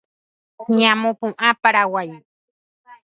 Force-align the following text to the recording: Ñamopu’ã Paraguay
Ñamopu’ã 0.77 1.49
Paraguay 1.61 2.09